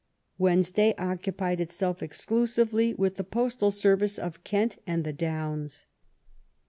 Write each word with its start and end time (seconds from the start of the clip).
Wednesday 0.39 0.95
oc 0.97 1.21
cupied 1.21 1.59
itself 1.59 2.01
exclusively 2.01 2.95
with 2.95 3.17
the 3.17 3.23
postal 3.23 3.69
service 3.69 4.17
of 4.17 4.43
Kent 4.43 4.77
and 4.87 5.03
the 5.03 5.13
Downs. 5.13 5.85